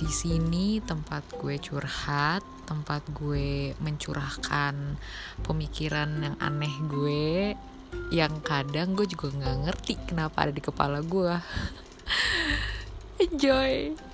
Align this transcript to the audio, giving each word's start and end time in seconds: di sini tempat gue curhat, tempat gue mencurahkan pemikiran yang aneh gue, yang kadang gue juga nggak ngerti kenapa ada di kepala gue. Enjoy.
di 0.00 0.08
sini 0.08 0.80
tempat 0.80 1.36
gue 1.36 1.60
curhat, 1.60 2.40
tempat 2.64 3.04
gue 3.12 3.76
mencurahkan 3.84 4.96
pemikiran 5.44 6.08
yang 6.24 6.36
aneh 6.40 6.72
gue, 6.88 7.52
yang 8.08 8.40
kadang 8.40 8.96
gue 8.96 9.04
juga 9.04 9.28
nggak 9.28 9.56
ngerti 9.68 9.92
kenapa 10.08 10.48
ada 10.48 10.56
di 10.56 10.64
kepala 10.64 11.04
gue. 11.04 11.36
Enjoy. 13.28 14.09